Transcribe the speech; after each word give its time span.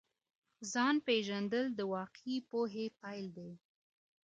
ځان 0.71 0.95
پیژندل 1.07 1.65
د 1.75 1.79
واقعي 1.93 2.37
پوهي 2.49 2.87
پیل 2.99 3.25
دی. 3.37 3.51